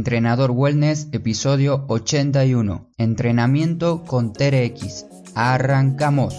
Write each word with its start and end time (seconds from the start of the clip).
Entrenador 0.00 0.52
Wellness, 0.52 1.08
episodio 1.12 1.84
81. 1.88 2.86
Entrenamiento 2.96 4.02
con 4.04 4.32
TRX. 4.32 5.04
Arrancamos. 5.34 6.34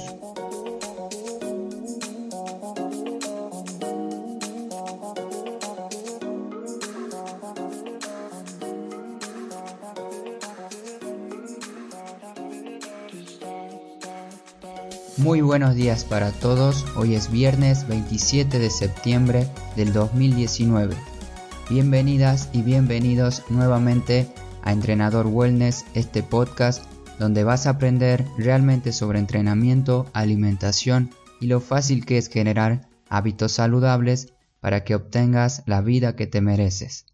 Muy 15.17 15.41
buenos 15.41 15.75
días 15.75 16.03
para 16.03 16.31
todos, 16.31 16.83
hoy 16.95 17.13
es 17.13 17.29
viernes 17.29 17.87
27 17.87 18.57
de 18.57 18.71
septiembre 18.71 19.47
del 19.75 19.93
2019. 19.93 21.10
Bienvenidas 21.71 22.49
y 22.51 22.63
bienvenidos 22.63 23.49
nuevamente 23.49 24.27
a 24.61 24.73
Entrenador 24.73 25.27
Wellness, 25.27 25.85
este 25.93 26.21
podcast 26.21 26.83
donde 27.17 27.45
vas 27.45 27.65
a 27.65 27.69
aprender 27.69 28.25
realmente 28.37 28.91
sobre 28.91 29.19
entrenamiento, 29.19 30.05
alimentación 30.11 31.11
y 31.39 31.47
lo 31.47 31.61
fácil 31.61 32.05
que 32.05 32.17
es 32.17 32.27
generar 32.27 32.89
hábitos 33.07 33.53
saludables 33.53 34.33
para 34.59 34.83
que 34.83 34.95
obtengas 34.95 35.63
la 35.65 35.79
vida 35.79 36.17
que 36.17 36.27
te 36.27 36.41
mereces. 36.41 37.05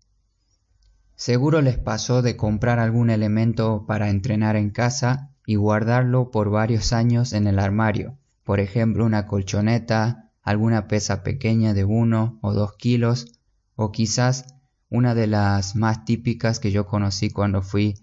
Seguro 1.16 1.62
les 1.62 1.78
pasó 1.78 2.24
de 2.24 2.36
comprar 2.36 2.80
algún 2.80 3.12
elemento 3.12 3.86
para 3.86 4.10
entrenar 4.10 4.56
en 4.56 4.72
casa 4.72 5.36
y 5.46 5.54
guardarlo 5.54 6.32
por 6.32 6.50
varios 6.50 6.94
años 6.94 7.34
en 7.34 7.46
el 7.46 7.60
armario, 7.60 8.18
por 8.44 8.60
ejemplo 8.60 9.06
una 9.06 9.28
colchoneta, 9.28 10.32
alguna 10.42 10.88
pesa 10.88 11.22
pequeña 11.22 11.76
de 11.76 11.84
uno 11.84 12.40
o 12.42 12.54
dos 12.54 12.74
kilos, 12.76 13.38
o 13.78 13.92
quizás 13.92 14.57
una 14.90 15.16
de 15.16 15.28
las 15.28 15.76
más 15.76 16.06
típicas 16.06 16.60
que 16.60 16.72
yo 16.72 16.86
conocí 16.86 17.30
cuando 17.30 17.62
fui 17.62 17.96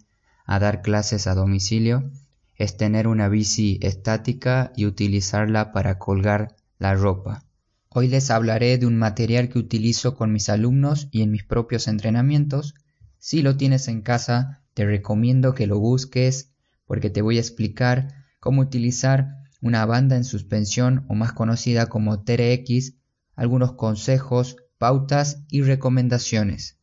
a 0.45 0.59
dar 0.59 0.83
clases 0.83 1.27
a 1.27 1.35
domicilio 1.35 2.11
es 2.57 2.77
tener 2.77 3.09
una 3.09 3.29
bici 3.29 3.79
estática 3.83 4.73
y 4.77 4.87
utilizarla 4.87 5.73
para 5.73 5.99
colgar 5.99 6.57
la 6.79 6.95
ropa. 6.95 7.45
Hoy 7.89 8.09
les 8.09 8.31
hablaré 8.31 8.77
de 8.77 8.87
un 8.87 8.97
material 8.97 9.49
que 9.49 9.59
utilizo 9.59 10.15
con 10.15 10.33
mis 10.33 10.49
alumnos 10.49 11.09
y 11.11 11.23
en 11.23 11.31
mis 11.31 11.45
propios 11.45 11.89
entrenamientos. 11.89 12.75
Si 13.19 13.41
lo 13.41 13.57
tienes 13.57 13.89
en 13.89 14.03
casa, 14.03 14.63
te 14.75 14.85
recomiendo 14.85 15.55
que 15.55 15.67
lo 15.67 15.79
busques 15.79 16.51
porque 16.87 17.09
te 17.09 17.23
voy 17.23 17.39
a 17.39 17.41
explicar 17.41 18.15
cómo 18.41 18.61
utilizar 18.61 19.37
una 19.63 19.87
banda 19.87 20.17
en 20.17 20.25
suspensión 20.25 21.07
o 21.09 21.15
más 21.15 21.33
conocida 21.33 21.87
como 21.87 22.23
TRX, 22.23 22.95
algunos 23.37 23.73
consejos 23.73 24.57
pautas 24.77 25.45
y 25.49 25.63
recomendaciones. 25.63 26.79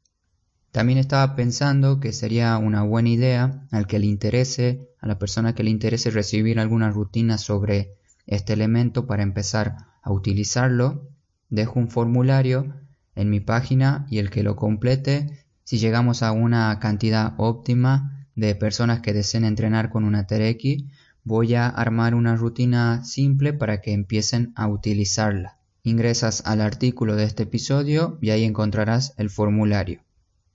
También 0.71 0.99
estaba 0.99 1.35
pensando 1.35 1.99
que 1.99 2.13
sería 2.13 2.57
una 2.57 2.83
buena 2.83 3.09
idea 3.09 3.67
al 3.71 3.87
que 3.87 3.99
le 3.99 4.05
interese, 4.05 4.87
a 5.01 5.07
la 5.07 5.19
persona 5.19 5.53
que 5.53 5.63
le 5.63 5.69
interese 5.69 6.11
recibir 6.11 6.59
alguna 6.59 6.89
rutina 6.89 7.37
sobre 7.37 7.97
este 8.25 8.53
elemento 8.53 9.05
para 9.05 9.23
empezar 9.23 9.75
a 10.01 10.11
utilizarlo. 10.11 11.09
Dejo 11.49 11.77
un 11.77 11.89
formulario 11.89 12.73
en 13.15 13.29
mi 13.29 13.41
página 13.41 14.05
y 14.09 14.19
el 14.19 14.29
que 14.29 14.43
lo 14.43 14.55
complete, 14.55 15.45
si 15.65 15.77
llegamos 15.77 16.23
a 16.23 16.31
una 16.31 16.79
cantidad 16.79 17.33
óptima 17.37 18.27
de 18.35 18.55
personas 18.55 19.01
que 19.01 19.13
deseen 19.13 19.43
entrenar 19.43 19.89
con 19.89 20.05
una 20.05 20.25
TRX, 20.25 20.85
voy 21.25 21.53
a 21.55 21.67
armar 21.67 22.15
una 22.15 22.37
rutina 22.37 23.03
simple 23.03 23.51
para 23.51 23.81
que 23.81 23.91
empiecen 23.91 24.53
a 24.55 24.69
utilizarla. 24.69 25.59
Ingresas 25.83 26.43
al 26.45 26.61
artículo 26.61 27.17
de 27.17 27.25
este 27.25 27.43
episodio 27.43 28.17
y 28.21 28.29
ahí 28.29 28.45
encontrarás 28.45 29.13
el 29.17 29.29
formulario. 29.29 30.01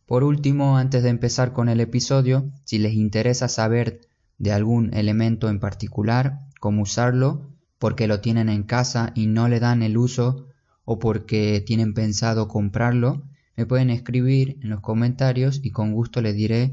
Por 0.06 0.22
último, 0.22 0.78
antes 0.78 1.02
de 1.02 1.08
empezar 1.08 1.52
con 1.52 1.68
el 1.68 1.80
episodio, 1.80 2.48
si 2.62 2.78
les 2.78 2.94
interesa 2.94 3.48
saber 3.48 4.02
de 4.38 4.52
algún 4.52 4.94
elemento 4.94 5.48
en 5.48 5.58
particular, 5.58 6.38
cómo 6.60 6.82
usarlo, 6.82 7.50
porque 7.80 8.06
lo 8.06 8.20
tienen 8.20 8.48
en 8.48 8.62
casa 8.62 9.10
y 9.16 9.26
no 9.26 9.48
le 9.48 9.58
dan 9.58 9.82
el 9.82 9.98
uso 9.98 10.46
o 10.84 11.00
porque 11.00 11.60
tienen 11.66 11.92
pensado 11.92 12.46
comprarlo, 12.46 13.24
me 13.56 13.66
pueden 13.66 13.90
escribir 13.90 14.60
en 14.62 14.70
los 14.70 14.80
comentarios 14.80 15.60
y 15.64 15.72
con 15.72 15.92
gusto 15.92 16.22
les 16.22 16.36
diré 16.36 16.72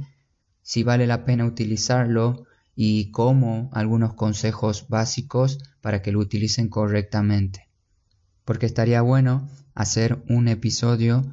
si 0.61 0.83
vale 0.83 1.07
la 1.07 1.25
pena 1.25 1.45
utilizarlo 1.45 2.45
y 2.75 3.09
cómo 3.09 3.71
algunos 3.73 4.13
consejos 4.13 4.87
básicos 4.89 5.57
para 5.81 6.03
que 6.03 6.11
lo 6.11 6.19
utilicen 6.19 6.69
correctamente. 6.69 7.67
Porque 8.45 8.67
estaría 8.67 9.01
bueno 9.01 9.49
hacer 9.73 10.23
un 10.29 10.47
episodio 10.47 11.25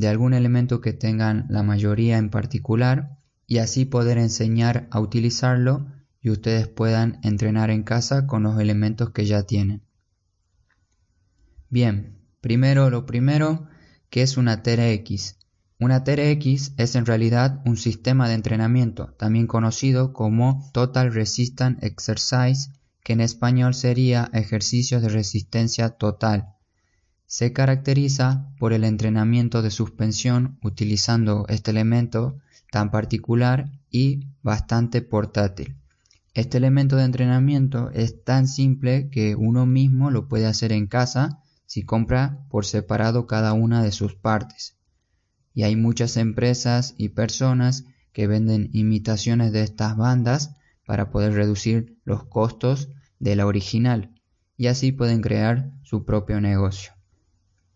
de 0.00 0.08
algún 0.08 0.34
elemento 0.34 0.80
que 0.80 0.92
tengan 0.92 1.46
la 1.48 1.62
mayoría 1.62 2.18
en 2.18 2.30
particular 2.30 3.18
y 3.46 3.58
así 3.58 3.84
poder 3.84 4.18
enseñar 4.18 4.88
a 4.90 5.00
utilizarlo 5.00 5.86
y 6.20 6.30
ustedes 6.30 6.68
puedan 6.68 7.18
entrenar 7.22 7.70
en 7.70 7.82
casa 7.82 8.26
con 8.26 8.42
los 8.42 8.60
elementos 8.60 9.10
que 9.10 9.24
ya 9.24 9.44
tienen. 9.44 9.82
Bien, 11.70 12.18
primero 12.40 12.90
lo 12.90 13.06
primero, 13.06 13.66
que 14.10 14.22
es 14.22 14.36
una 14.36 14.62
TRX? 14.62 15.36
Una 15.80 16.04
TRX 16.04 16.72
es 16.76 16.96
en 16.96 17.06
realidad 17.06 17.62
un 17.64 17.76
sistema 17.76 18.28
de 18.28 18.34
entrenamiento, 18.34 19.14
también 19.18 19.46
conocido 19.46 20.12
como 20.12 20.70
Total 20.72 21.12
Resistance 21.12 21.86
Exercise, 21.86 22.72
que 23.02 23.12
en 23.12 23.20
español 23.20 23.74
sería 23.74 24.28
ejercicios 24.32 25.02
de 25.02 25.08
resistencia 25.08 25.90
total 25.90 26.57
se 27.28 27.52
caracteriza 27.52 28.48
por 28.58 28.72
el 28.72 28.84
entrenamiento 28.84 29.60
de 29.60 29.70
suspensión 29.70 30.58
utilizando 30.62 31.44
este 31.48 31.70
elemento 31.70 32.38
tan 32.72 32.90
particular 32.90 33.70
y 33.90 34.26
bastante 34.42 35.02
portátil. 35.02 35.76
Este 36.32 36.56
elemento 36.56 36.96
de 36.96 37.04
entrenamiento 37.04 37.90
es 37.90 38.24
tan 38.24 38.48
simple 38.48 39.10
que 39.10 39.36
uno 39.36 39.66
mismo 39.66 40.10
lo 40.10 40.26
puede 40.26 40.46
hacer 40.46 40.72
en 40.72 40.86
casa 40.86 41.42
si 41.66 41.82
compra 41.82 42.46
por 42.48 42.64
separado 42.64 43.26
cada 43.26 43.52
una 43.52 43.82
de 43.82 43.92
sus 43.92 44.14
partes. 44.14 44.78
Y 45.52 45.64
hay 45.64 45.76
muchas 45.76 46.16
empresas 46.16 46.94
y 46.96 47.10
personas 47.10 47.84
que 48.12 48.26
venden 48.26 48.70
imitaciones 48.72 49.52
de 49.52 49.64
estas 49.64 49.98
bandas 49.98 50.54
para 50.86 51.10
poder 51.10 51.34
reducir 51.34 51.98
los 52.04 52.24
costos 52.24 52.88
de 53.18 53.36
la 53.36 53.46
original 53.46 54.14
y 54.56 54.68
así 54.68 54.92
pueden 54.92 55.20
crear 55.20 55.70
su 55.82 56.06
propio 56.06 56.40
negocio. 56.40 56.97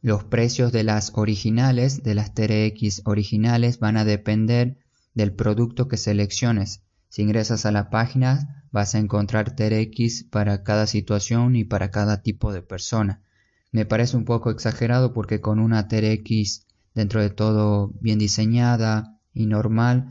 Los 0.04 0.24
precios 0.24 0.72
de 0.72 0.82
las 0.82 1.12
originales, 1.14 2.02
de 2.02 2.16
las 2.16 2.34
TRX 2.34 3.02
originales, 3.04 3.78
van 3.78 3.96
a 3.96 4.04
depender 4.04 4.76
del 5.14 5.32
producto 5.32 5.86
que 5.86 5.96
selecciones. 5.96 6.82
Si 7.08 7.22
ingresas 7.22 7.66
a 7.66 7.70
la 7.70 7.88
página 7.88 8.64
vas 8.72 8.96
a 8.96 8.98
encontrar 8.98 9.54
TRX 9.54 10.24
para 10.24 10.64
cada 10.64 10.88
situación 10.88 11.54
y 11.54 11.62
para 11.62 11.92
cada 11.92 12.20
tipo 12.20 12.52
de 12.52 12.62
persona. 12.62 13.22
Me 13.70 13.84
parece 13.86 14.16
un 14.16 14.24
poco 14.24 14.50
exagerado 14.50 15.12
porque 15.12 15.40
con 15.40 15.60
una 15.60 15.86
TRX 15.86 16.66
dentro 16.96 17.20
de 17.20 17.30
todo 17.30 17.92
bien 18.00 18.18
diseñada 18.18 19.20
y 19.32 19.46
normal 19.46 20.08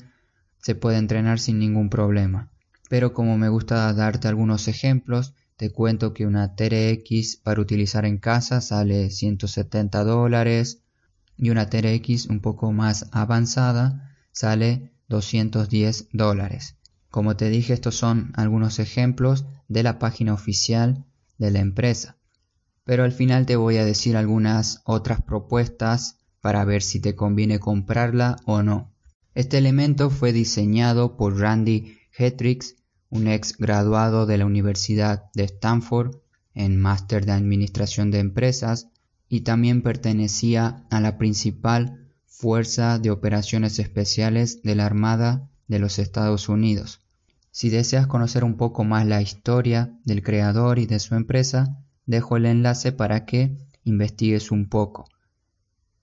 se 0.60 0.74
puede 0.74 1.00
entrenar 1.00 1.38
sin 1.38 1.60
ningún 1.60 1.90
problema. 1.90 2.50
Pero 2.90 3.14
como 3.14 3.38
me 3.38 3.50
gusta 3.50 3.92
darte 3.92 4.30
algunos 4.30 4.70
ejemplos, 4.70 5.34
te 5.62 5.70
cuento 5.70 6.16
que 6.16 6.26
una 6.26 6.56
TRX 6.56 7.36
para 7.36 7.62
utilizar 7.62 8.04
en 8.06 8.18
casa 8.18 8.62
sale 8.62 9.12
170 9.12 10.04
dólares 10.04 10.82
y 11.38 11.52
una 11.52 11.70
TRX 11.70 12.26
un 12.32 12.40
poco 12.40 12.72
más 12.72 13.06
avanzada 13.12 14.18
sale 14.32 14.92
210 15.08 16.08
dólares. 16.14 16.78
Como 17.12 17.36
te 17.36 17.52
dije, 17.52 17.74
estos 17.74 17.94
son 17.94 18.34
algunos 18.34 18.80
ejemplos 18.80 19.46
de 19.68 19.84
la 19.84 20.00
página 20.00 20.34
oficial 20.34 21.06
de 21.38 21.52
la 21.52 21.60
empresa. 21.60 22.18
Pero 22.84 23.04
al 23.04 23.12
final 23.12 23.46
te 23.46 23.56
voy 23.56 23.78
a 23.78 23.86
decir 23.86 24.18
algunas 24.18 24.82
otras 24.84 25.22
propuestas 25.22 26.18
para 26.42 26.66
ver 26.66 26.82
si 26.82 27.00
te 27.00 27.14
conviene 27.14 27.60
comprarla 27.60 28.38
o 28.46 28.64
no. 28.64 28.96
Este 29.36 29.60
elemento 29.60 30.10
fue 30.10 30.34
diseñado 30.34 31.18
por 31.18 31.38
Randy 31.38 32.00
Hetrix 32.18 32.81
un 33.12 33.28
ex 33.28 33.56
graduado 33.58 34.26
de 34.26 34.40
la 34.40 34.46
Universidad 34.46 35.30
de 35.34 35.44
Stanford 35.44 36.16
en 36.56 36.80
Máster 36.80 37.26
de 37.26 37.34
Administración 37.34 38.10
de 38.10 38.20
Empresas 38.20 38.88
y 39.30 39.42
también 39.42 39.84
pertenecía 39.84 40.86
a 40.90 41.00
la 41.00 41.18
principal 41.18 42.10
Fuerza 42.26 42.98
de 42.98 43.12
Operaciones 43.12 43.78
Especiales 43.78 44.64
de 44.64 44.76
la 44.76 44.86
Armada 44.86 45.50
de 45.68 45.80
los 45.80 46.00
Estados 46.00 46.50
Unidos. 46.50 47.02
Si 47.52 47.70
deseas 47.70 48.08
conocer 48.08 48.44
un 48.44 48.56
poco 48.56 48.84
más 48.86 49.06
la 49.06 49.22
historia 49.22 49.94
del 50.06 50.24
creador 50.24 50.80
y 50.80 50.86
de 50.86 51.00
su 51.00 51.16
empresa, 51.16 51.78
dejo 52.06 52.38
el 52.38 52.46
enlace 52.46 52.94
para 52.94 53.26
que 53.26 53.58
investigues 53.84 54.52
un 54.52 54.70
poco. 54.70 55.08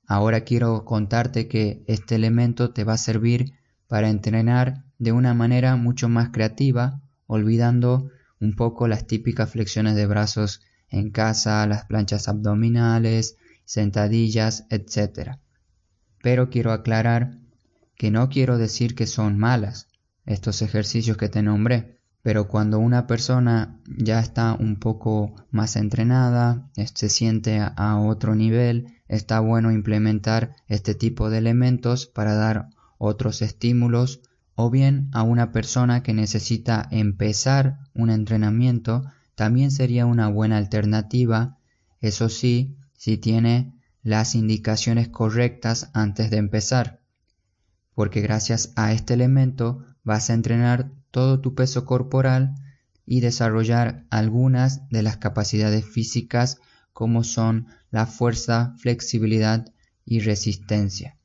Ahora 0.06 0.42
quiero 0.42 0.84
contarte 0.84 1.48
que 1.48 1.82
este 1.86 2.14
elemento 2.14 2.70
te 2.70 2.84
va 2.84 2.94
a 2.94 2.98
servir 2.98 3.57
para 3.88 4.10
entrenar 4.10 4.84
de 4.98 5.12
una 5.12 5.34
manera 5.34 5.74
mucho 5.76 6.08
más 6.08 6.30
creativa, 6.30 7.00
olvidando 7.26 8.10
un 8.40 8.54
poco 8.54 8.86
las 8.86 9.06
típicas 9.06 9.50
flexiones 9.50 9.96
de 9.96 10.06
brazos 10.06 10.60
en 10.90 11.10
casa, 11.10 11.66
las 11.66 11.86
planchas 11.86 12.28
abdominales, 12.28 13.36
sentadillas, 13.64 14.66
etc. 14.70 15.38
Pero 16.22 16.50
quiero 16.50 16.72
aclarar 16.72 17.38
que 17.96 18.10
no 18.10 18.28
quiero 18.28 18.58
decir 18.58 18.94
que 18.94 19.06
son 19.06 19.38
malas 19.38 19.88
estos 20.24 20.62
ejercicios 20.62 21.16
que 21.16 21.28
te 21.28 21.42
nombré, 21.42 21.98
pero 22.22 22.48
cuando 22.48 22.78
una 22.78 23.06
persona 23.06 23.80
ya 23.86 24.20
está 24.20 24.52
un 24.54 24.76
poco 24.76 25.34
más 25.50 25.76
entrenada, 25.76 26.70
se 26.74 27.08
siente 27.08 27.60
a 27.60 27.98
otro 27.98 28.34
nivel, 28.34 28.98
está 29.08 29.40
bueno 29.40 29.72
implementar 29.72 30.54
este 30.66 30.94
tipo 30.94 31.30
de 31.30 31.38
elementos 31.38 32.06
para 32.06 32.34
dar 32.34 32.68
otros 32.98 33.42
estímulos 33.42 34.20
o 34.54 34.70
bien 34.70 35.08
a 35.12 35.22
una 35.22 35.52
persona 35.52 36.02
que 36.02 36.12
necesita 36.12 36.88
empezar 36.90 37.78
un 37.94 38.10
entrenamiento 38.10 39.04
también 39.36 39.70
sería 39.70 40.04
una 40.04 40.28
buena 40.28 40.56
alternativa, 40.56 41.58
eso 42.00 42.28
sí, 42.28 42.76
si 42.92 43.18
tiene 43.18 43.72
las 44.02 44.34
indicaciones 44.34 45.08
correctas 45.08 45.90
antes 45.94 46.30
de 46.30 46.38
empezar, 46.38 47.00
porque 47.94 48.20
gracias 48.20 48.72
a 48.74 48.92
este 48.92 49.14
elemento 49.14 49.84
vas 50.02 50.30
a 50.30 50.34
entrenar 50.34 50.90
todo 51.10 51.40
tu 51.40 51.54
peso 51.54 51.84
corporal 51.84 52.54
y 53.06 53.20
desarrollar 53.20 54.06
algunas 54.10 54.88
de 54.88 55.02
las 55.02 55.16
capacidades 55.18 55.84
físicas 55.84 56.58
como 56.92 57.22
son 57.22 57.68
la 57.90 58.06
fuerza, 58.06 58.74
flexibilidad 58.78 59.72
y 60.04 60.20
resistencia. 60.20 61.17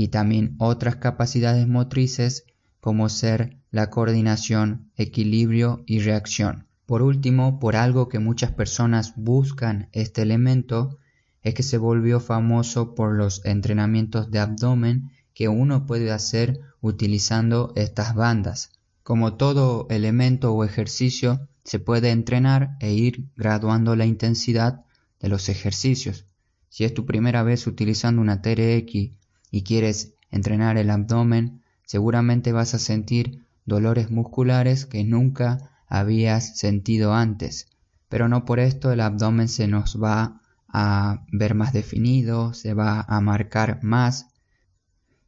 Y 0.00 0.08
también 0.08 0.54
otras 0.58 0.94
capacidades 0.94 1.66
motrices 1.66 2.44
como 2.78 3.08
ser 3.08 3.56
la 3.72 3.90
coordinación, 3.90 4.92
equilibrio 4.94 5.82
y 5.86 5.98
reacción. 5.98 6.68
Por 6.86 7.02
último, 7.02 7.58
por 7.58 7.74
algo 7.74 8.08
que 8.08 8.20
muchas 8.20 8.52
personas 8.52 9.14
buscan 9.16 9.88
este 9.90 10.22
elemento, 10.22 11.00
es 11.42 11.54
que 11.54 11.64
se 11.64 11.78
volvió 11.78 12.20
famoso 12.20 12.94
por 12.94 13.16
los 13.16 13.44
entrenamientos 13.44 14.30
de 14.30 14.38
abdomen 14.38 15.10
que 15.34 15.48
uno 15.48 15.84
puede 15.84 16.12
hacer 16.12 16.60
utilizando 16.80 17.72
estas 17.74 18.14
bandas. 18.14 18.70
Como 19.02 19.34
todo 19.34 19.88
elemento 19.90 20.54
o 20.54 20.62
ejercicio, 20.62 21.48
se 21.64 21.80
puede 21.80 22.12
entrenar 22.12 22.76
e 22.78 22.92
ir 22.92 23.24
graduando 23.34 23.96
la 23.96 24.06
intensidad 24.06 24.84
de 25.18 25.28
los 25.28 25.48
ejercicios. 25.48 26.24
Si 26.68 26.84
es 26.84 26.94
tu 26.94 27.04
primera 27.04 27.42
vez 27.42 27.66
utilizando 27.66 28.22
una 28.22 28.42
TRX 28.42 29.17
y 29.50 29.62
quieres 29.62 30.14
entrenar 30.30 30.76
el 30.76 30.90
abdomen, 30.90 31.62
seguramente 31.84 32.52
vas 32.52 32.74
a 32.74 32.78
sentir 32.78 33.44
dolores 33.64 34.10
musculares 34.10 34.86
que 34.86 35.04
nunca 35.04 35.70
habías 35.86 36.58
sentido 36.58 37.14
antes. 37.14 37.68
Pero 38.08 38.28
no 38.28 38.44
por 38.44 38.60
esto 38.60 38.92
el 38.92 39.00
abdomen 39.00 39.48
se 39.48 39.68
nos 39.68 40.02
va 40.02 40.40
a 40.68 41.24
ver 41.32 41.54
más 41.54 41.72
definido, 41.72 42.52
se 42.54 42.74
va 42.74 43.00
a 43.00 43.20
marcar 43.20 43.82
más. 43.82 44.28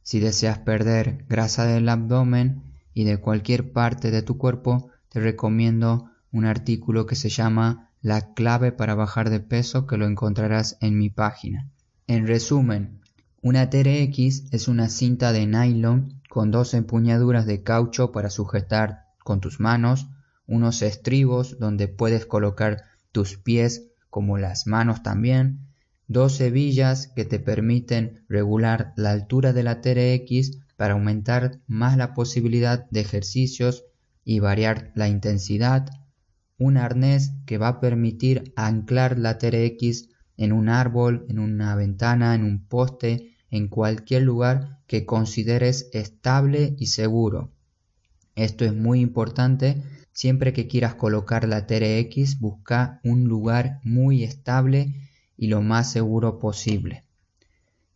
Si 0.03 0.19
deseas 0.19 0.59
perder 0.59 1.25
grasa 1.27 1.65
del 1.65 1.89
abdomen, 1.89 2.63
y 2.93 3.03
de 3.03 3.17
cualquier 3.17 3.71
parte 3.71 4.11
de 4.11 4.21
tu 4.21 4.37
cuerpo, 4.37 4.89
te 5.09 5.19
recomiendo 5.19 6.09
un 6.31 6.45
artículo 6.45 7.05
que 7.05 7.15
se 7.15 7.29
llama 7.29 7.89
La 8.01 8.33
clave 8.33 8.71
para 8.71 8.95
bajar 8.95 9.29
de 9.29 9.39
peso 9.39 9.85
que 9.85 9.97
lo 9.97 10.05
encontrarás 10.05 10.77
en 10.81 10.97
mi 10.97 11.09
página. 11.09 11.69
En 12.07 12.27
resumen, 12.27 13.00
una 13.41 13.71
TRX 13.71 14.51
es 14.51 14.67
una 14.67 14.87
cinta 14.87 15.31
de 15.31 15.47
nylon 15.47 16.21
con 16.29 16.51
dos 16.51 16.75
empuñaduras 16.75 17.47
de 17.47 17.63
caucho 17.63 18.11
para 18.11 18.29
sujetar 18.29 19.05
con 19.23 19.41
tus 19.41 19.59
manos, 19.59 20.07
unos 20.45 20.83
estribos 20.83 21.57
donde 21.57 21.87
puedes 21.87 22.27
colocar 22.27 22.83
tus 23.11 23.37
pies 23.37 23.87
como 24.11 24.37
las 24.37 24.67
manos 24.67 25.01
también, 25.01 25.67
dos 26.07 26.39
hebillas 26.39 27.07
que 27.07 27.25
te 27.25 27.39
permiten 27.39 28.23
regular 28.29 28.93
la 28.95 29.09
altura 29.11 29.53
de 29.53 29.63
la 29.63 29.81
TRX 29.81 30.59
para 30.77 30.93
aumentar 30.93 31.61
más 31.65 31.97
la 31.97 32.13
posibilidad 32.13 32.87
de 32.91 32.99
ejercicios 32.99 33.85
y 34.23 34.39
variar 34.39 34.91
la 34.93 35.07
intensidad, 35.07 35.89
un 36.59 36.77
arnés 36.77 37.31
que 37.47 37.57
va 37.57 37.69
a 37.69 37.79
permitir 37.79 38.53
anclar 38.55 39.17
la 39.17 39.39
TRX 39.39 40.09
en 40.41 40.53
un 40.53 40.69
árbol, 40.69 41.27
en 41.29 41.37
una 41.37 41.75
ventana, 41.75 42.33
en 42.33 42.43
un 42.43 42.65
poste, 42.65 43.35
en 43.51 43.67
cualquier 43.67 44.23
lugar 44.23 44.79
que 44.87 45.05
consideres 45.05 45.87
estable 45.93 46.75
y 46.79 46.87
seguro. 46.87 47.51
Esto 48.33 48.65
es 48.65 48.73
muy 48.73 49.01
importante. 49.01 49.83
Siempre 50.13 50.51
que 50.51 50.67
quieras 50.67 50.95
colocar 50.95 51.47
la 51.47 51.67
TRX, 51.67 52.39
busca 52.39 52.99
un 53.03 53.25
lugar 53.25 53.81
muy 53.83 54.23
estable 54.23 54.95
y 55.37 55.47
lo 55.47 55.61
más 55.61 55.91
seguro 55.91 56.39
posible. 56.39 57.03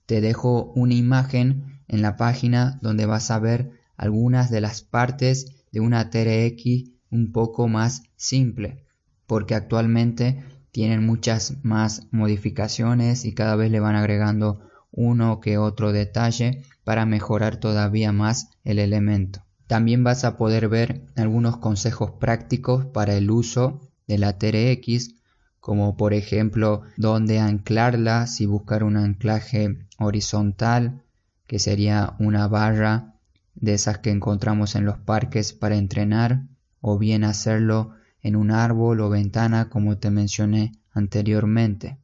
Te 0.05 0.21
dejo 0.21 0.71
una 0.75 0.93
imagen 0.93 1.81
en 1.87 2.03
la 2.03 2.15
página 2.15 2.77
donde 2.83 3.07
vas 3.07 3.31
a 3.31 3.39
ver 3.39 3.71
algunas 3.97 4.51
de 4.51 4.61
las 4.61 4.83
partes 4.83 5.65
de 5.71 5.79
una 5.79 6.11
TRX 6.11 6.91
un 7.09 7.31
poco 7.31 7.67
más 7.67 8.03
simple, 8.17 8.85
porque 9.25 9.55
actualmente 9.55 10.43
tienen 10.75 11.05
muchas 11.05 11.63
más 11.63 12.09
modificaciones 12.11 13.23
y 13.23 13.33
cada 13.33 13.55
vez 13.55 13.71
le 13.71 13.79
van 13.79 13.95
agregando 13.95 14.59
uno 14.91 15.39
que 15.39 15.57
otro 15.57 15.93
detalle 15.93 16.63
para 16.83 17.05
mejorar 17.05 17.61
todavía 17.61 18.11
más 18.11 18.49
el 18.65 18.79
elemento. 18.79 19.45
También 19.67 20.03
vas 20.03 20.25
a 20.25 20.35
poder 20.35 20.67
ver 20.67 21.05
algunos 21.15 21.55
consejos 21.59 22.11
prácticos 22.19 22.87
para 22.87 23.15
el 23.15 23.31
uso 23.31 23.79
de 24.05 24.17
la 24.17 24.37
TRX, 24.37 25.15
como 25.61 25.95
por 25.95 26.13
ejemplo 26.13 26.81
dónde 26.97 27.39
anclarla, 27.39 28.27
si 28.27 28.45
buscar 28.45 28.83
un 28.83 28.97
anclaje 28.97 29.77
horizontal 29.97 31.03
que 31.47 31.57
sería 31.57 32.17
una 32.19 32.49
barra 32.49 33.13
de 33.53 33.75
esas 33.75 33.99
que 33.99 34.11
encontramos 34.11 34.75
en 34.75 34.83
los 34.83 34.97
parques 34.97 35.53
para 35.53 35.77
entrenar, 35.77 36.41
o 36.81 36.97
bien 36.97 37.23
hacerlo 37.23 37.93
en 38.25 38.35
un 38.35 38.49
árbol 38.49 39.01
o 39.01 39.09
ventana 39.09 39.69
como 39.69 39.99
te 39.99 40.09
mencioné 40.09 40.71
anteriormente. 40.91 41.99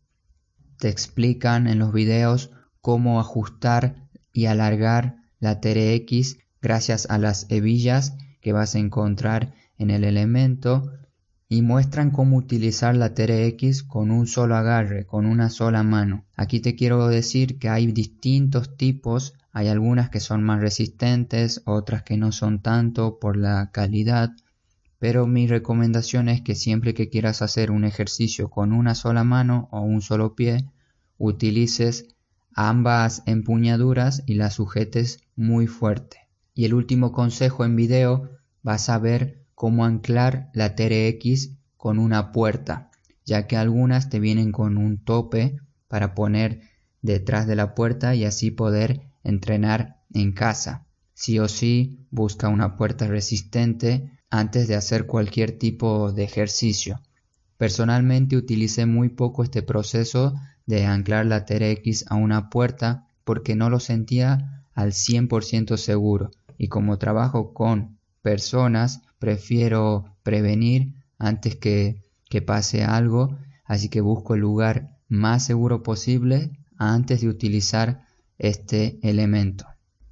Te 0.77 0.87
explican 0.87 1.65
en 1.67 1.79
los 1.79 1.91
videos 1.91 2.51
cómo 2.79 3.19
ajustar 3.19 4.07
y 4.31 4.45
alargar 4.45 5.15
la 5.39 5.59
TRX 5.59 6.37
gracias 6.61 7.07
a 7.09 7.17
las 7.17 7.47
hebillas 7.49 8.15
que 8.39 8.53
vas 8.53 8.75
a 8.75 8.77
encontrar 8.77 9.55
en 9.79 9.89
el 9.89 10.03
elemento 10.03 10.91
y 11.49 11.63
muestran 11.63 12.11
cómo 12.11 12.37
utilizar 12.37 12.95
la 12.95 13.15
TRX 13.15 13.81
con 13.81 14.11
un 14.11 14.27
solo 14.27 14.55
agarre, 14.55 15.07
con 15.07 15.25
una 15.25 15.49
sola 15.49 15.81
mano. 15.81 16.25
Aquí 16.35 16.59
te 16.59 16.75
quiero 16.75 17.07
decir 17.07 17.57
que 17.57 17.67
hay 17.67 17.91
distintos 17.91 18.77
tipos, 18.77 19.33
hay 19.51 19.69
algunas 19.69 20.11
que 20.11 20.19
son 20.19 20.43
más 20.43 20.61
resistentes, 20.61 21.63
otras 21.65 22.03
que 22.03 22.15
no 22.15 22.31
son 22.31 22.61
tanto 22.61 23.17
por 23.19 23.37
la 23.37 23.71
calidad, 23.71 24.33
pero 25.01 25.25
mi 25.25 25.47
recomendación 25.47 26.29
es 26.29 26.41
que 26.43 26.53
siempre 26.53 26.93
que 26.93 27.09
quieras 27.09 27.41
hacer 27.41 27.71
un 27.71 27.85
ejercicio 27.85 28.51
con 28.51 28.71
una 28.71 28.93
sola 28.93 29.23
mano 29.23 29.67
o 29.71 29.81
un 29.81 29.99
solo 30.03 30.35
pie, 30.35 30.69
utilices 31.17 32.05
ambas 32.53 33.23
empuñaduras 33.25 34.21
y 34.27 34.35
las 34.35 34.53
sujetes 34.53 35.17
muy 35.35 35.65
fuerte. 35.65 36.27
Y 36.53 36.65
el 36.65 36.75
último 36.75 37.13
consejo 37.13 37.65
en 37.65 37.75
video 37.75 38.29
vas 38.61 38.89
a 38.89 38.99
ver 38.99 39.43
cómo 39.55 39.85
anclar 39.85 40.51
la 40.53 40.75
TRX 40.75 41.49
con 41.77 41.97
una 41.97 42.31
puerta, 42.31 42.91
ya 43.25 43.47
que 43.47 43.57
algunas 43.57 44.11
te 44.11 44.19
vienen 44.19 44.51
con 44.51 44.77
un 44.77 45.03
tope 45.03 45.57
para 45.87 46.13
poner 46.13 46.61
detrás 47.01 47.47
de 47.47 47.55
la 47.55 47.73
puerta 47.73 48.13
y 48.13 48.23
así 48.23 48.51
poder 48.51 49.01
entrenar 49.23 50.03
en 50.13 50.31
casa. 50.31 50.85
Sí 51.15 51.39
o 51.39 51.47
sí, 51.47 52.05
busca 52.11 52.49
una 52.49 52.77
puerta 52.77 53.07
resistente 53.07 54.20
antes 54.31 54.67
de 54.67 54.75
hacer 54.75 55.05
cualquier 55.05 55.51
tipo 55.59 56.11
de 56.11 56.23
ejercicio. 56.23 57.01
Personalmente 57.57 58.37
utilicé 58.37 58.87
muy 58.87 59.09
poco 59.09 59.43
este 59.43 59.61
proceso 59.61 60.33
de 60.65 60.85
anclar 60.85 61.27
la 61.27 61.45
TRX 61.45 62.05
a 62.07 62.15
una 62.15 62.49
puerta 62.49 63.07
porque 63.23 63.55
no 63.55 63.69
lo 63.69 63.79
sentía 63.79 64.63
al 64.73 64.93
100% 64.93 65.77
seguro 65.77 66.31
y 66.57 66.69
como 66.69 66.97
trabajo 66.97 67.53
con 67.53 67.99
personas 68.21 69.01
prefiero 69.19 70.15
prevenir 70.23 70.93
antes 71.19 71.55
que, 71.55 72.01
que 72.29 72.41
pase 72.41 72.83
algo, 72.83 73.37
así 73.65 73.89
que 73.89 74.01
busco 74.01 74.33
el 74.33 74.41
lugar 74.41 74.97
más 75.07 75.45
seguro 75.45 75.83
posible 75.83 76.51
antes 76.77 77.21
de 77.21 77.27
utilizar 77.27 78.05
este 78.39 78.97
elemento. 79.03 79.70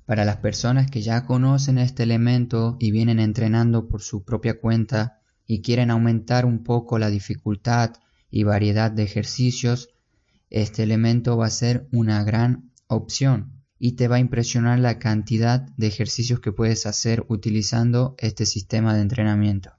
Para 0.09 0.25
las 0.25 0.37
personas 0.37 0.89
que 0.89 1.03
ya 1.03 1.23
conocen 1.27 1.77
este 1.77 2.01
elemento 2.01 2.77
y 2.79 2.89
vienen 2.89 3.19
entrenando 3.19 3.87
por 3.87 4.01
su 4.01 4.23
propia 4.23 4.59
cuenta 4.59 5.21
y 5.45 5.61
quieren 5.61 5.91
aumentar 5.91 6.47
un 6.47 6.63
poco 6.63 6.97
la 6.97 7.11
dificultad 7.11 7.93
y 8.31 8.41
variedad 8.41 8.89
de 8.89 9.03
ejercicios, 9.03 9.89
este 10.49 10.81
elemento 10.81 11.37
va 11.37 11.45
a 11.45 11.51
ser 11.51 11.87
una 11.91 12.23
gran 12.23 12.71
opción 12.87 13.61
y 13.77 13.91
te 13.91 14.07
va 14.07 14.15
a 14.15 14.19
impresionar 14.19 14.79
la 14.79 14.97
cantidad 14.97 15.69
de 15.77 15.85
ejercicios 15.85 16.39
que 16.39 16.51
puedes 16.51 16.87
hacer 16.87 17.23
utilizando 17.27 18.15
este 18.17 18.47
sistema 18.47 18.95
de 18.95 19.01
entrenamiento. 19.01 19.73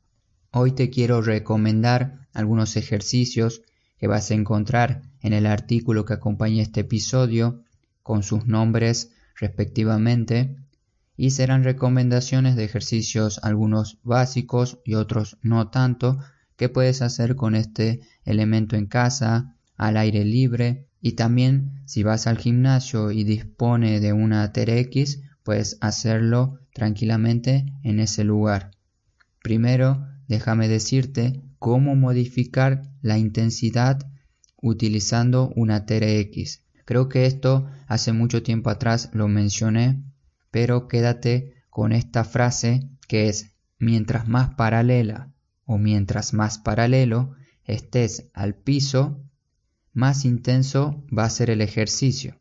Hoy 0.52 0.70
te 0.70 0.90
quiero 0.90 1.22
recomendar 1.22 2.28
algunos 2.32 2.76
ejercicios 2.76 3.62
que 3.99 4.06
vas 4.06 4.30
a 4.30 4.34
encontrar 4.34 5.02
en 5.22 5.32
el 5.32 5.46
artículo 5.46 6.04
que 6.04 6.12
acompaña 6.12 6.62
este 6.62 6.82
episodio 6.82 7.64
con 8.04 8.22
sus 8.22 8.46
nombres 8.46 9.10
respectivamente 9.40 10.56
y 11.16 11.30
serán 11.30 11.64
recomendaciones 11.64 12.56
de 12.56 12.64
ejercicios 12.64 13.40
algunos 13.42 13.99
básicos 14.02 14.78
y 14.85 14.94
otros 14.94 15.38
no 15.42 15.68
tanto 15.70 16.18
que 16.56 16.68
puedes 16.68 17.02
hacer 17.02 17.37
con 17.37 17.54
este 17.54 18.00
elemento 18.25 18.76
en 18.76 18.87
casa, 18.87 19.56
al 19.76 19.97
aire 19.97 20.25
libre 20.25 20.87
y 21.00 21.12
también 21.12 21.82
si 21.87 22.02
vas 22.02 22.26
al 22.26 22.38
gimnasio 22.38 23.11
y 23.11 23.25
dispone 23.25 24.00
de 24.00 24.12
una 24.12 24.52
TRX 24.52 25.20
puedes 25.42 25.78
hacerlo 25.80 26.61
tranquilamente 26.75 27.66
en 27.82 27.99
ese 27.99 28.25
lugar. 28.25 28.73
Primero, 29.42 30.06
déjame 30.28 30.68
decirte 30.68 31.42
cómo 31.59 31.97
modificar 31.97 32.82
la 33.00 33.18
intensidad 33.18 33.99
utilizando 34.61 35.50
una 35.56 35.87
TRX. 35.87 36.60
Creo 36.90 37.09
que 37.09 37.25
esto 37.25 37.68
hace 37.87 38.12
mucho 38.12 38.42
tiempo 38.42 38.68
atrás 38.68 39.11
lo 39.12 39.28
mencioné, 39.28 40.02
pero 40.50 40.88
quédate 40.88 41.54
con 41.70 41.92
esta 41.92 42.25
frase 42.25 42.88
que 43.06 43.28
es 43.28 43.52
mientras 43.78 44.26
más 44.26 44.56
paralela 44.56 45.30
o 45.66 45.78
mientras 45.78 46.35
más 46.35 46.59
paralelo 46.59 47.37
estés 47.64 48.26
al 48.35 48.56
piso, 48.56 49.23
más 49.92 50.25
intenso 50.25 51.04
va 51.16 51.26
a 51.26 51.30
ser 51.30 51.50
el 51.50 51.61
ejercicio. 51.61 52.40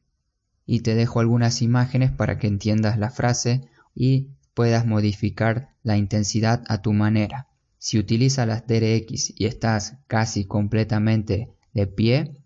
Y 0.65 0.79
te 0.79 0.95
dejo 0.95 1.19
algunas 1.19 1.61
imágenes 1.61 2.11
para 2.11 2.39
que 2.39 2.47
entiendas 2.47 2.97
la 2.97 3.11
frase 3.11 3.69
y 3.93 4.29
puedas 4.55 4.83
modificar 4.83 5.75
la 5.83 5.95
intensidad 5.95 6.63
a 6.67 6.81
tu 6.81 6.91
manera. 6.91 7.49
Si 7.77 7.99
utilizas 7.99 8.47
las 8.47 8.65
DRX 8.65 9.31
y 9.39 9.45
estás 9.45 9.97
casi 10.07 10.45
completamente 10.45 11.53
de 11.71 11.85
pie, 11.85 12.38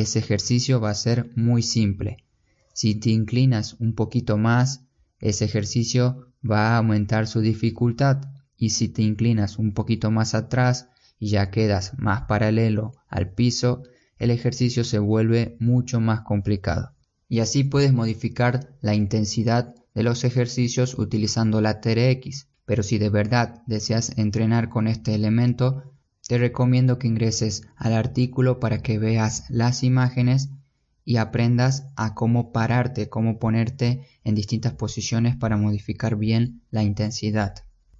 ese 0.00 0.18
ejercicio 0.18 0.80
va 0.80 0.90
a 0.90 0.94
ser 0.94 1.30
muy 1.36 1.62
simple. 1.62 2.16
Si 2.72 2.96
te 2.96 3.10
inclinas 3.10 3.76
un 3.78 3.94
poquito 3.94 4.36
más, 4.36 4.86
ese 5.20 5.44
ejercicio 5.44 6.32
va 6.48 6.70
a 6.70 6.78
aumentar 6.78 7.28
su 7.28 7.40
dificultad 7.40 8.22
y 8.56 8.70
si 8.70 8.88
te 8.88 9.02
inclinas 9.02 9.56
un 9.56 9.72
poquito 9.72 10.10
más 10.10 10.34
atrás 10.34 10.88
y 11.20 11.28
ya 11.28 11.52
quedas 11.52 11.92
más 11.96 12.22
paralelo 12.22 12.92
al 13.08 13.34
piso, 13.34 13.84
el 14.18 14.32
ejercicio 14.32 14.82
se 14.82 14.98
vuelve 14.98 15.56
mucho 15.60 16.00
más 16.00 16.22
complicado. 16.22 16.90
Y 17.28 17.38
así 17.38 17.62
puedes 17.62 17.92
modificar 17.92 18.76
la 18.80 18.96
intensidad 18.96 19.76
de 19.94 20.02
los 20.02 20.24
ejercicios 20.24 20.98
utilizando 20.98 21.60
la 21.60 21.80
TRX. 21.80 22.48
Pero 22.64 22.82
si 22.82 22.98
de 22.98 23.10
verdad 23.10 23.62
deseas 23.68 24.18
entrenar 24.18 24.70
con 24.70 24.88
este 24.88 25.14
elemento, 25.14 25.93
te 26.26 26.38
recomiendo 26.38 26.98
que 26.98 27.06
ingreses 27.06 27.62
al 27.76 27.92
artículo 27.92 28.60
para 28.60 28.78
que 28.78 28.98
veas 28.98 29.44
las 29.50 29.82
imágenes 29.82 30.50
y 31.04 31.16
aprendas 31.16 31.86
a 31.96 32.14
cómo 32.14 32.52
pararte, 32.52 33.10
cómo 33.10 33.38
ponerte 33.38 34.06
en 34.24 34.34
distintas 34.34 34.72
posiciones 34.72 35.36
para 35.36 35.56
modificar 35.56 36.16
bien 36.16 36.62
la 36.70 36.82
intensidad. 36.82 37.54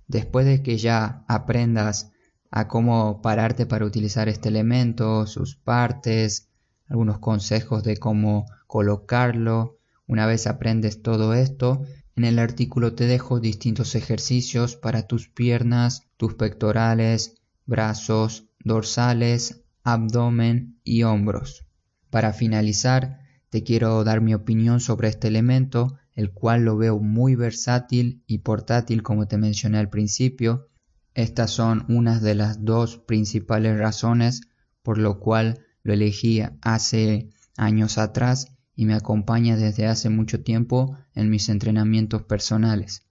Después 0.08 0.46
de 0.46 0.62
que 0.62 0.78
ya 0.78 1.24
aprendas 1.28 2.12
a 2.50 2.68
cómo 2.68 3.20
pararte 3.20 3.66
para 3.66 3.84
utilizar 3.84 4.28
este 4.28 4.48
elemento, 4.48 5.26
sus 5.26 5.56
partes, 5.56 6.48
algunos 6.88 7.18
consejos 7.18 7.82
de 7.82 7.96
cómo 7.98 8.46
colocarlo, 8.66 9.78
una 10.06 10.26
vez 10.26 10.46
aprendes 10.46 11.02
todo 11.02 11.34
esto, 11.34 11.82
en 12.16 12.24
el 12.24 12.38
artículo 12.38 12.94
te 12.94 13.06
dejo 13.06 13.40
distintos 13.40 13.94
ejercicios 13.94 14.76
para 14.76 15.06
tus 15.06 15.28
piernas, 15.28 16.06
tus 16.16 16.34
pectorales, 16.34 17.34
brazos, 17.66 18.46
dorsales, 18.64 19.64
abdomen 19.82 20.78
y 20.84 21.02
hombros. 21.02 21.66
Para 22.10 22.32
finalizar, 22.32 23.20
te 23.50 23.62
quiero 23.62 24.02
dar 24.04 24.20
mi 24.20 24.34
opinión 24.34 24.80
sobre 24.80 25.08
este 25.08 25.28
elemento 25.28 25.98
el 26.14 26.32
cual 26.32 26.64
lo 26.64 26.76
veo 26.76 26.98
muy 27.00 27.34
versátil 27.34 28.22
y 28.26 28.38
portátil 28.38 29.02
como 29.02 29.26
te 29.26 29.36
mencioné 29.36 29.78
al 29.78 29.90
principio. 29.90 30.68
Estas 31.14 31.50
son 31.50 31.84
unas 31.88 32.22
de 32.22 32.34
las 32.34 32.64
dos 32.64 32.98
principales 32.98 33.78
razones 33.78 34.42
por 34.82 34.98
lo 34.98 35.18
cual 35.18 35.60
lo 35.82 35.92
elegí 35.92 36.42
hace 36.62 37.30
años 37.56 37.98
atrás 37.98 38.52
y 38.76 38.86
me 38.86 38.94
acompaña 38.94 39.56
desde 39.56 39.86
hace 39.86 40.08
mucho 40.08 40.42
tiempo 40.42 40.96
en 41.14 41.30
mis 41.30 41.48
entrenamientos 41.48 42.22
personales. 42.22 43.06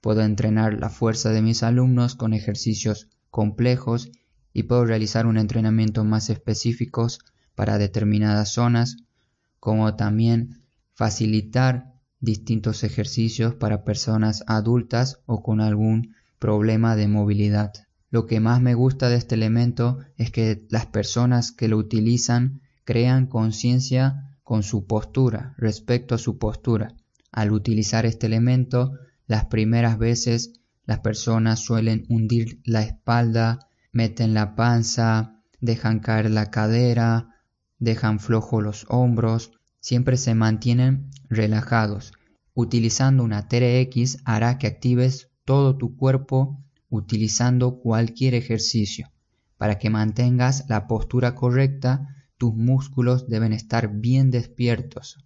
Puedo 0.00 0.22
entrenar 0.22 0.78
la 0.78 0.90
fuerza 0.90 1.30
de 1.30 1.42
mis 1.42 1.62
alumnos 1.62 2.14
con 2.14 2.32
ejercicios 2.32 3.08
complejos 3.38 4.10
y 4.52 4.64
puedo 4.64 4.84
realizar 4.84 5.24
un 5.24 5.38
entrenamiento 5.38 6.02
más 6.02 6.28
específicos 6.28 7.20
para 7.54 7.78
determinadas 7.78 8.48
zonas, 8.48 8.96
como 9.60 9.94
también 9.94 10.64
facilitar 10.92 11.94
distintos 12.18 12.82
ejercicios 12.82 13.54
para 13.54 13.84
personas 13.84 14.42
adultas 14.48 15.20
o 15.26 15.44
con 15.44 15.60
algún 15.60 16.16
problema 16.40 16.96
de 16.96 17.06
movilidad. 17.06 17.72
Lo 18.10 18.26
que 18.26 18.40
más 18.40 18.60
me 18.60 18.74
gusta 18.74 19.08
de 19.08 19.18
este 19.18 19.36
elemento 19.36 19.98
es 20.16 20.32
que 20.32 20.66
las 20.68 20.86
personas 20.86 21.52
que 21.52 21.68
lo 21.68 21.76
utilizan 21.76 22.60
crean 22.82 23.28
conciencia 23.28 24.36
con 24.42 24.64
su 24.64 24.84
postura, 24.84 25.54
respecto 25.58 26.16
a 26.16 26.18
su 26.18 26.38
postura. 26.38 26.96
Al 27.30 27.52
utilizar 27.52 28.04
este 28.04 28.26
elemento, 28.26 28.94
las 29.28 29.44
primeras 29.44 29.96
veces 29.96 30.57
las 30.88 31.00
personas 31.00 31.60
suelen 31.60 32.06
hundir 32.08 32.62
la 32.64 32.80
espalda, 32.80 33.58
meten 33.92 34.32
la 34.32 34.54
panza, 34.54 35.42
dejan 35.60 36.00
caer 36.00 36.30
la 36.30 36.50
cadera, 36.50 37.42
dejan 37.78 38.18
flojo 38.18 38.62
los 38.62 38.86
hombros, 38.88 39.52
siempre 39.80 40.16
se 40.16 40.34
mantienen 40.34 41.10
relajados. 41.28 42.14
Utilizando 42.54 43.22
una 43.22 43.48
TRX 43.48 44.22
hará 44.24 44.56
que 44.56 44.66
actives 44.66 45.28
todo 45.44 45.76
tu 45.76 45.94
cuerpo 45.94 46.64
utilizando 46.88 47.80
cualquier 47.80 48.34
ejercicio. 48.34 49.12
Para 49.58 49.78
que 49.78 49.90
mantengas 49.90 50.64
la 50.70 50.86
postura 50.86 51.34
correcta, 51.34 52.16
tus 52.38 52.54
músculos 52.54 53.28
deben 53.28 53.52
estar 53.52 53.90
bien 54.00 54.30
despiertos. 54.30 55.18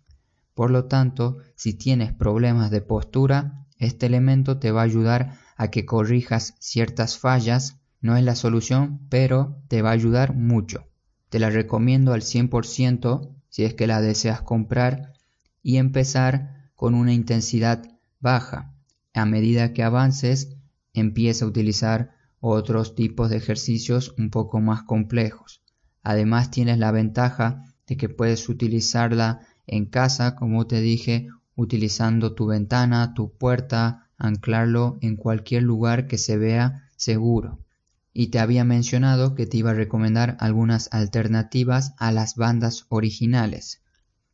Por 0.54 0.72
lo 0.72 0.86
tanto, 0.86 1.36
si 1.54 1.74
tienes 1.74 2.12
problemas 2.12 2.72
de 2.72 2.80
postura, 2.80 3.64
este 3.78 4.06
elemento 4.06 4.58
te 4.58 4.72
va 4.72 4.80
a 4.80 4.84
ayudar 4.84 5.38
a 5.62 5.70
que 5.70 5.86
corrijas 5.86 6.54
ciertas 6.58 7.18
fallas. 7.18 7.78
No 8.00 8.16
es 8.16 8.24
la 8.24 8.34
solución, 8.34 9.06
pero 9.08 9.62
te 9.68 9.80
va 9.80 9.90
a 9.90 9.92
ayudar 9.92 10.34
mucho. 10.34 10.88
Te 11.28 11.38
la 11.38 11.50
recomiendo 11.50 12.12
al 12.12 12.22
100% 12.22 13.30
si 13.48 13.62
es 13.62 13.74
que 13.74 13.86
la 13.86 14.00
deseas 14.00 14.42
comprar 14.42 15.12
y 15.62 15.76
empezar 15.76 16.70
con 16.74 16.94
una 16.94 17.12
intensidad 17.12 17.84
baja. 18.18 18.74
A 19.14 19.24
medida 19.24 19.72
que 19.72 19.84
avances, 19.84 20.56
empieza 20.94 21.44
a 21.44 21.48
utilizar 21.48 22.16
otros 22.40 22.96
tipos 22.96 23.30
de 23.30 23.36
ejercicios 23.36 24.14
un 24.18 24.30
poco 24.30 24.60
más 24.60 24.82
complejos. 24.82 25.62
Además 26.02 26.50
tienes 26.50 26.78
la 26.78 26.90
ventaja 26.90 27.72
de 27.86 27.96
que 27.96 28.08
puedes 28.08 28.48
utilizarla 28.48 29.46
en 29.68 29.86
casa, 29.86 30.34
como 30.34 30.66
te 30.66 30.80
dije, 30.80 31.28
utilizando 31.54 32.34
tu 32.34 32.46
ventana, 32.46 33.14
tu 33.14 33.32
puerta, 33.32 34.01
anclarlo 34.22 34.98
en 35.02 35.16
cualquier 35.16 35.64
lugar 35.64 36.06
que 36.06 36.16
se 36.16 36.38
vea 36.38 36.88
seguro 36.96 37.58
y 38.14 38.28
te 38.28 38.38
había 38.38 38.64
mencionado 38.64 39.34
que 39.34 39.46
te 39.46 39.56
iba 39.56 39.70
a 39.70 39.74
recomendar 39.74 40.36
algunas 40.38 40.88
alternativas 40.92 41.94
a 41.98 42.12
las 42.12 42.36
bandas 42.36 42.86
originales. 42.88 43.82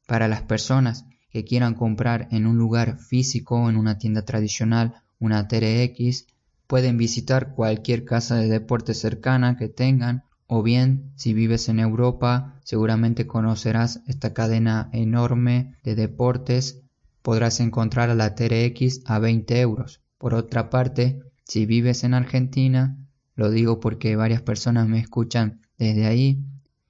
Para 0.07 0.29
las 0.29 0.43
personas 0.43 1.07
que 1.31 1.45
quieran 1.45 1.75
comprar 1.75 2.29
en 2.31 2.47
un 2.47 2.59
lugar 2.59 2.99
físico 2.99 3.69
en 3.71 3.77
una 3.77 3.99
tienda 3.99 4.23
tradicional 4.23 5.03
una 5.21 5.49
TRX, 5.49 6.27
pueden 6.67 6.97
visitar 6.97 7.55
cualquier 7.55 8.05
casa 8.05 8.37
de 8.37 8.49
deporte 8.49 8.95
cercana 8.95 9.57
que 9.57 9.69
tengan 9.69 10.25
o 10.47 10.63
bien 10.63 11.13
si 11.17 11.35
vives 11.35 11.69
en 11.69 11.81
Europa 11.81 12.61
seguramente 12.65 13.27
conocerás 13.27 14.01
esta 14.07 14.33
cadena 14.35 14.89
enorme 14.93 15.75
de 15.83 15.95
deportes 15.95 16.83
podrás 17.29 17.61
encontrar 17.61 18.09
a 18.09 18.15
la 18.15 18.35
TRX 18.35 19.03
a 19.05 19.19
20 19.19 19.61
euros. 19.61 20.01
Por 20.17 20.33
otra 20.33 20.71
parte, 20.71 21.21
si 21.45 21.67
vives 21.67 22.03
en 22.03 22.15
Argentina 22.15 22.97
lo 23.35 23.51
digo 23.51 23.81
porque 23.81 24.17
varias 24.17 24.41
personas 24.41 24.89
me 24.89 24.99
escuchan 24.99 25.61
desde 25.77 26.07
ahí 26.07 26.43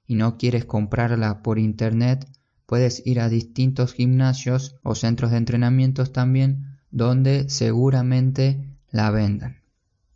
y 0.07 0.15
no 0.15 0.37
quieres 0.37 0.63
comprarla 0.63 1.43
por 1.43 1.59
internet, 1.59 2.25
puedes 2.65 3.05
ir 3.05 3.19
a 3.19 3.27
distintos 3.27 3.91
gimnasios 3.91 4.77
o 4.81 4.95
centros 4.95 5.31
de 5.31 5.39
entrenamientos 5.39 6.13
también 6.13 6.77
donde 6.89 7.49
seguramente 7.49 8.77
la 8.91 9.11
vendan. 9.11 9.57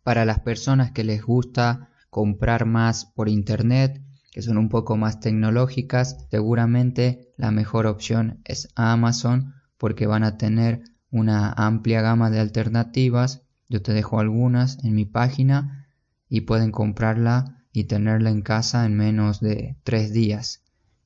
Para 0.04 0.24
las 0.24 0.40
personas 0.40 0.92
que 0.94 1.04
les 1.04 1.22
gusta 1.22 1.90
comprar 2.10 2.66
más 2.66 3.04
por 3.04 3.28
internet, 3.28 4.02
que 4.32 4.42
son 4.42 4.58
un 4.58 4.70
poco 4.70 4.96
más 4.96 5.20
tecnológicas, 5.20 6.28
seguramente 6.32 7.34
la 7.36 7.52
mejor 7.52 7.88
opción 7.88 8.40
es 8.46 8.70
Amazon 8.76 9.56
porque 9.84 10.08
van 10.08 10.24
a 10.24 10.38
tener 10.38 10.82
una 11.12 11.52
amplia 11.52 12.02
gama 12.02 12.30
de 12.30 12.40
alternativas. 12.40 13.42
Yo 13.68 13.82
te 13.82 13.92
dejo 13.92 14.22
algunas 14.22 14.82
en 14.86 14.96
mi 14.96 15.04
página 15.04 15.90
y 16.30 16.40
pueden 16.40 16.72
comprarla 16.72 17.66
y 17.74 17.84
tenerla 17.84 18.30
en 18.30 18.44
casa 18.44 18.86
en 18.86 18.96
menos 18.96 19.42
de 19.42 19.76
tres 19.84 20.14
días. 20.14 20.64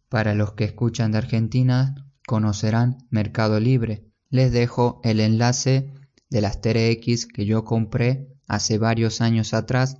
Para 0.10 0.36
los 0.36 0.51
que 0.51 0.65
escuchan 0.65 1.12
de 1.12 1.17
Argentina, 1.17 2.07
conocerán 2.27 3.00
Mercado 3.10 3.60
Libre. 3.60 4.12
Les 4.29 4.51
dejo 4.51 5.01
el 5.03 5.22
enlace 5.22 5.91
de 6.29 6.41
las 6.41 6.62
TRX 6.62 7.25
que 7.25 7.48
yo 7.48 7.65
compré 7.65 8.38
hace 8.48 8.77
varios 8.77 9.22
años 9.22 9.55
atrás, 9.55 9.98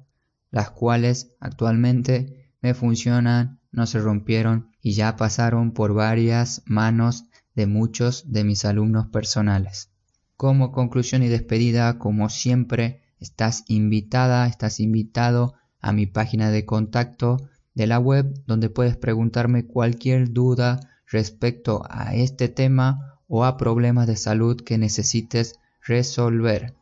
las 0.52 0.70
cuales 0.70 1.32
actualmente 1.40 2.54
me 2.62 2.76
funcionan, 2.76 3.60
no 3.72 3.88
se 3.88 3.98
rompieron 3.98 4.70
y 4.84 4.92
ya 4.92 5.16
pasaron 5.16 5.72
por 5.72 5.96
varias 5.96 6.62
manos 6.68 7.24
de 7.58 7.66
muchos 7.66 8.32
de 8.32 8.44
mis 8.44 8.66
alumnos 8.66 9.08
personales. 9.08 9.90
Como 10.38 10.72
conclusión 10.72 11.24
y 11.24 11.28
despedida, 11.28 11.98
como 11.98 12.30
siempre, 12.30 13.02
estás 13.20 13.64
invitada, 13.68 14.46
estás 14.46 14.80
invitado 14.80 15.56
a 15.82 15.92
mi 15.92 16.06
página 16.06 16.52
de 16.52 16.66
contacto 16.66 17.50
de 17.74 17.88
la 17.88 17.98
web 17.98 18.32
donde 18.46 18.70
puedes 18.70 18.96
preguntarme 18.96 19.66
cualquier 19.66 20.32
duda 20.32 20.80
respecto 21.08 21.82
a 21.90 22.14
este 22.14 22.48
tema 22.48 23.20
o 23.28 23.44
a 23.44 23.58
problemas 23.58 24.06
de 24.06 24.18
salud 24.18 24.62
que 24.62 24.78
necesites 24.78 25.56
resolver. 25.84 26.76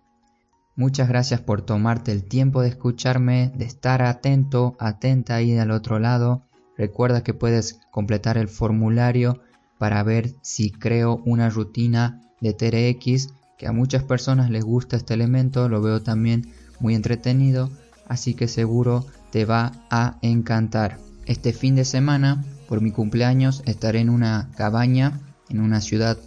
Muchas 0.75 1.07
gracias 1.07 1.39
por 1.39 1.61
tomarte 1.61 2.11
el 2.11 2.25
tiempo 2.25 2.61
de 2.61 2.67
escucharme, 2.67 3.53
de 3.55 3.63
estar 3.63 4.01
atento, 4.01 4.75
atenta 4.77 5.35
ahí 5.35 5.53
del 5.53 5.71
otro 5.71 5.99
lado. 5.99 6.43
Recuerda 6.77 7.23
que 7.23 7.33
puedes 7.33 7.79
completar 7.91 8.37
el 8.37 8.49
formulario 8.49 9.39
para 9.77 10.03
ver 10.03 10.35
si 10.41 10.71
creo 10.71 11.21
una 11.25 11.49
rutina 11.49 12.21
de 12.41 12.53
TRX, 12.53 13.29
que 13.57 13.67
a 13.67 13.71
muchas 13.71 14.03
personas 14.03 14.49
les 14.49 14.63
gusta 14.63 14.97
este 14.97 15.13
elemento, 15.13 15.69
lo 15.69 15.81
veo 15.81 16.01
también 16.01 16.51
muy 16.79 16.95
entretenido, 16.95 17.69
así 18.07 18.33
que 18.33 18.47
seguro 18.47 19.05
te 19.31 19.45
va 19.45 19.71
a 19.89 20.17
encantar. 20.21 20.97
Este 21.25 21.53
fin 21.53 21.75
de 21.75 21.85
semana, 21.85 22.43
por 22.67 22.81
mi 22.81 22.91
cumpleaños, 22.91 23.63
estaré 23.65 23.99
en 23.99 24.09
una 24.09 24.49
cabaña 24.55 25.21
en 25.49 25.59
una 25.59 25.81
ciudad 25.81 26.17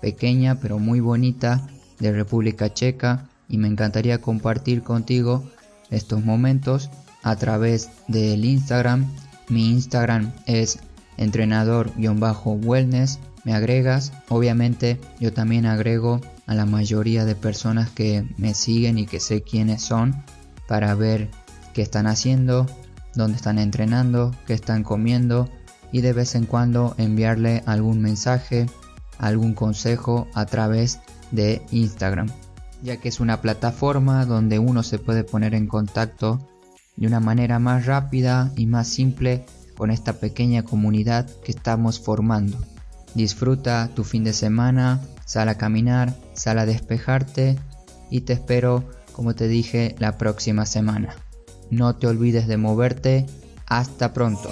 pequeña 0.00 0.56
pero 0.60 0.78
muy 0.78 1.00
bonita 1.00 1.66
de 1.98 2.12
República 2.12 2.72
Checa 2.72 3.28
y 3.48 3.58
me 3.58 3.68
encantaría 3.68 4.20
compartir 4.20 4.82
contigo 4.82 5.44
estos 5.90 6.24
momentos 6.24 6.88
a 7.22 7.36
través 7.36 7.90
del 8.08 8.44
Instagram. 8.44 9.06
Mi 9.48 9.70
Instagram 9.70 10.32
es 10.46 10.78
entrenador-wellness. 11.20 13.20
Me 13.44 13.54
agregas, 13.54 14.12
obviamente 14.28 14.98
yo 15.20 15.32
también 15.32 15.66
agrego 15.66 16.20
a 16.46 16.54
la 16.54 16.66
mayoría 16.66 17.24
de 17.24 17.36
personas 17.36 17.90
que 17.90 18.26
me 18.36 18.54
siguen 18.54 18.98
y 18.98 19.06
que 19.06 19.20
sé 19.20 19.42
quiénes 19.42 19.82
son 19.82 20.24
para 20.66 20.94
ver 20.96 21.30
qué 21.72 21.82
están 21.82 22.08
haciendo, 22.08 22.66
dónde 23.14 23.36
están 23.36 23.58
entrenando, 23.58 24.34
qué 24.46 24.54
están 24.54 24.82
comiendo 24.82 25.48
y 25.92 26.00
de 26.00 26.12
vez 26.12 26.34
en 26.34 26.46
cuando 26.46 26.94
enviarle 26.98 27.62
algún 27.66 28.00
mensaje, 28.00 28.66
algún 29.18 29.54
consejo 29.54 30.28
a 30.34 30.46
través 30.46 31.00
de 31.30 31.62
Instagram, 31.70 32.28
ya 32.82 32.96
que 32.96 33.08
es 33.08 33.20
una 33.20 33.40
plataforma 33.40 34.24
donde 34.24 34.58
uno 34.58 34.82
se 34.82 34.98
puede 34.98 35.24
poner 35.24 35.54
en 35.54 35.66
contacto 35.66 36.46
de 36.96 37.06
una 37.06 37.20
manera 37.20 37.58
más 37.58 37.86
rápida 37.86 38.52
y 38.56 38.66
más 38.66 38.88
simple 38.88 39.46
con 39.80 39.90
esta 39.90 40.12
pequeña 40.12 40.62
comunidad 40.62 41.26
que 41.42 41.52
estamos 41.52 42.00
formando. 42.00 42.58
Disfruta 43.14 43.88
tu 43.94 44.04
fin 44.04 44.24
de 44.24 44.34
semana, 44.34 45.00
sal 45.24 45.48
a 45.48 45.56
caminar, 45.56 46.14
sal 46.34 46.58
a 46.58 46.66
despejarte 46.66 47.56
y 48.10 48.20
te 48.20 48.34
espero, 48.34 48.84
como 49.12 49.34
te 49.34 49.48
dije, 49.48 49.94
la 49.98 50.18
próxima 50.18 50.66
semana. 50.66 51.16
No 51.70 51.96
te 51.96 52.08
olvides 52.08 52.46
de 52.46 52.58
moverte. 52.58 53.24
Hasta 53.64 54.12
pronto. 54.12 54.50